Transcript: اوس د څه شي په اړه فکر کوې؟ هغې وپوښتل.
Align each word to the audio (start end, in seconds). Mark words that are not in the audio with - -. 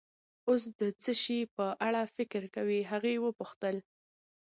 اوس 0.47 0.63
د 0.79 0.81
څه 1.01 1.11
شي 1.21 1.39
په 1.55 1.65
اړه 1.87 2.01
فکر 2.15 2.43
کوې؟ 2.55 2.79
هغې 2.91 3.15
وپوښتل. 3.25 3.75